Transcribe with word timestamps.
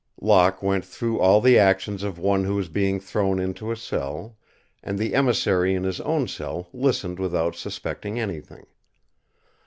Locke 0.19 0.63
went 0.63 0.83
through 0.83 1.19
all 1.19 1.39
the 1.41 1.59
actions 1.59 2.01
of 2.01 2.17
one 2.17 2.43
who 2.43 2.55
was 2.55 2.69
being 2.69 2.99
thrown 2.99 3.37
into 3.37 3.71
a 3.71 3.77
cell, 3.77 4.35
and 4.81 4.97
the 4.97 5.13
emissary 5.13 5.75
in 5.75 5.83
his 5.83 6.01
own 6.01 6.27
cell 6.27 6.67
listened 6.73 7.19
without 7.19 7.55
suspecting 7.55 8.19
anything. 8.19 8.65